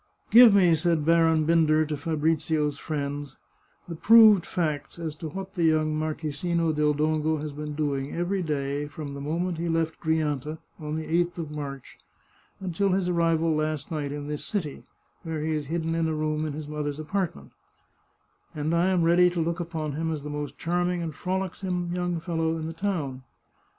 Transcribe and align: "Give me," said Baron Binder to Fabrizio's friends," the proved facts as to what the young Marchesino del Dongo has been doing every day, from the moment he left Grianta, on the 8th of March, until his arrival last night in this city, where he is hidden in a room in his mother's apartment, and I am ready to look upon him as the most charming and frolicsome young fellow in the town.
"Give 0.31 0.51
me," 0.51 0.73
said 0.73 1.05
Baron 1.05 1.45
Binder 1.45 1.85
to 1.85 1.95
Fabrizio's 1.95 2.79
friends," 2.79 3.37
the 3.87 3.93
proved 3.93 4.47
facts 4.47 4.97
as 4.97 5.13
to 5.17 5.29
what 5.29 5.53
the 5.53 5.65
young 5.65 5.93
Marchesino 5.95 6.73
del 6.73 6.95
Dongo 6.95 7.37
has 7.37 7.51
been 7.51 7.75
doing 7.75 8.11
every 8.11 8.41
day, 8.41 8.87
from 8.87 9.13
the 9.13 9.21
moment 9.21 9.59
he 9.59 9.69
left 9.69 9.99
Grianta, 9.99 10.57
on 10.79 10.95
the 10.95 11.03
8th 11.05 11.37
of 11.37 11.51
March, 11.51 11.99
until 12.59 12.93
his 12.93 13.09
arrival 13.09 13.53
last 13.53 13.91
night 13.91 14.11
in 14.11 14.25
this 14.27 14.43
city, 14.43 14.81
where 15.21 15.43
he 15.43 15.51
is 15.51 15.67
hidden 15.67 15.93
in 15.93 16.07
a 16.07 16.15
room 16.15 16.47
in 16.47 16.53
his 16.53 16.67
mother's 16.67 16.97
apartment, 16.97 17.51
and 18.55 18.73
I 18.73 18.87
am 18.87 19.03
ready 19.03 19.29
to 19.29 19.39
look 19.39 19.59
upon 19.59 19.91
him 19.91 20.11
as 20.11 20.23
the 20.23 20.31
most 20.31 20.57
charming 20.57 21.03
and 21.03 21.13
frolicsome 21.13 21.93
young 21.93 22.19
fellow 22.19 22.57
in 22.57 22.65
the 22.65 22.73
town. 22.73 23.21